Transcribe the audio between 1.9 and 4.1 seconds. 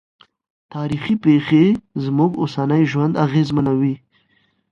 زموږ اوسنی ژوند اغېزمنوي.